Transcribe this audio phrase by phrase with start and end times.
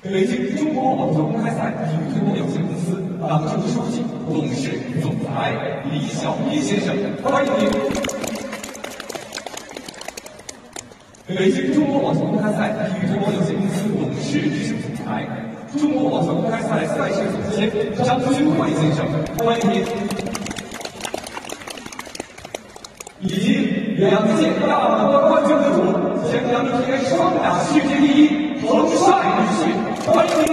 [0.00, 4.00] 北京中国网球公开赛体育推广有限公司党政书记、
[4.32, 4.70] 董事
[5.02, 5.52] 总裁
[5.90, 7.68] 李小斌先生，欢迎您。
[11.36, 15.26] 北京中国网球公开赛体育推广有限公司董事、执行总裁、
[15.76, 17.68] 中国网球公开赛赛事总监
[18.04, 19.04] 张军辉先生，
[19.44, 19.84] 欢迎您。
[23.20, 28.47] 以及两届大满贯冠军得主，前两天双打世界第一。
[30.08, 30.48] Please,